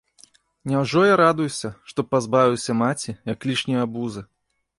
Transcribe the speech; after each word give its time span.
Няўжо 0.69 1.03
я 1.07 1.15
радуюся, 1.23 1.69
што 1.91 2.07
пазбавіўся 2.15 2.71
маці, 2.81 3.17
як 3.33 3.39
лішняе 3.53 3.79
абузы? 3.87 4.27